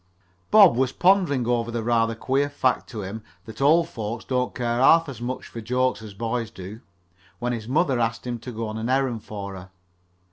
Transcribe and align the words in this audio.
Bob 0.49 0.75
was 0.75 0.91
pondering 0.91 1.45
over 1.47 1.69
the 1.69 1.83
rather 1.83 2.15
queer 2.15 2.49
fact 2.49 2.89
to 2.89 3.03
him 3.03 3.21
that 3.45 3.61
old 3.61 3.87
folks 3.87 4.25
don't 4.25 4.55
care 4.55 4.79
half 4.79 5.07
as 5.07 5.21
much 5.21 5.45
for 5.45 5.61
jokes 5.61 6.01
as 6.01 6.15
boys 6.15 6.49
do, 6.49 6.81
when 7.37 7.53
his 7.53 7.67
mother 7.67 7.99
asked 7.99 8.25
him 8.25 8.39
to 8.39 8.51
go 8.51 8.67
on 8.67 8.79
an 8.79 8.89
errand 8.89 9.23
for 9.23 9.53
her. 9.53 9.69